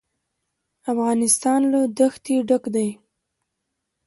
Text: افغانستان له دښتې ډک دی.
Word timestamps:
افغانستان 0.91 1.61
له 1.73 1.79
دښتې 1.97 2.35
ډک 2.47 2.63
دی. 2.75 2.89